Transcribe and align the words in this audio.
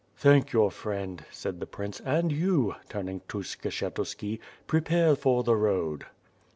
"Thank 0.17 0.51
your 0.51 0.71
friend," 0.71 1.23
said 1.29 1.59
the 1.59 1.67
prince, 1.67 1.99
"and 1.99 2.31
you," 2.31 2.73
turning 2.89 3.21
to 3.27 3.43
Skshetuski, 3.43 4.39
"prepare 4.65 5.15
for 5.15 5.43
the 5.43 5.55
road." 5.55 6.05